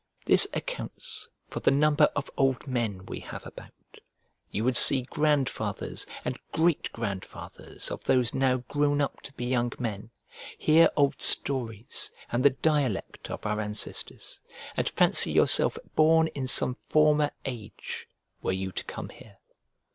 [0.25, 3.69] This accounts for the number of old men we have about,
[4.49, 9.71] you would see grandfathers and great grandfathers of those now grown up to be young
[9.77, 10.09] men,
[10.57, 14.39] hear old stories and the dialect of our ancestors,
[14.75, 18.07] and fancy yourself born in some former age
[18.41, 19.37] were you to come here.